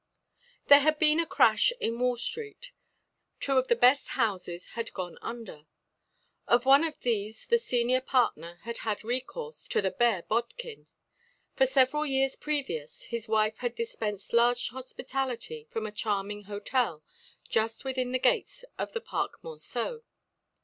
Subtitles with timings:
[0.65, 2.71] There had been a crash in Wall street.
[3.39, 5.67] Two of the best houses had gone under.
[6.47, 10.87] Of one of these the senior partner had had recourse to the bare bodkin.
[11.55, 17.03] For several years previous his wife had dispensed large hospitality from a charming hôtel
[17.47, 20.01] just within the gates of the Parc Monceau.